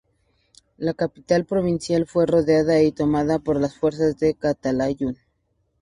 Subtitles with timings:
[0.77, 5.15] La capital provincial fue rodeada y tomada por las fuerzas de Calatayud.